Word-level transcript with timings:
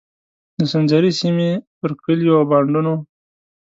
د 0.57 0.59
سنځري 0.71 1.11
سیمې 1.21 1.49
پر 1.79 1.91
کلیو 2.03 2.37
او 2.39 2.43
بانډونو. 2.49 2.93